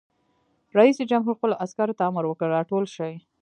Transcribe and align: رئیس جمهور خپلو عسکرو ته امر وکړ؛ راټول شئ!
رئیس 0.77 0.97
جمهور 1.09 1.33
خپلو 1.37 1.55
عسکرو 1.63 1.97
ته 1.97 2.03
امر 2.09 2.23
وکړ؛ 2.27 2.47
راټول 2.57 2.83
شئ! 2.95 3.13